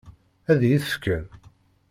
Ad 0.51 0.61
iyi-t-fken? 0.63 1.23